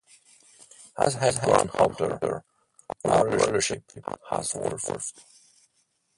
[0.97, 2.43] As I have grown older,
[3.05, 5.13] our relationship has evolved.